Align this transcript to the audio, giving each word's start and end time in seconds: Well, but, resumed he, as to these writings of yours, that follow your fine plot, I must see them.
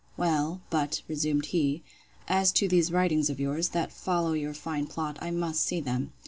Well, 0.17 0.61
but, 0.71 1.03
resumed 1.07 1.45
he, 1.45 1.83
as 2.27 2.51
to 2.53 2.67
these 2.67 2.91
writings 2.91 3.29
of 3.29 3.39
yours, 3.39 3.69
that 3.69 3.91
follow 3.93 4.33
your 4.33 4.55
fine 4.55 4.87
plot, 4.87 5.19
I 5.21 5.29
must 5.29 5.61
see 5.61 5.79
them. 5.79 6.11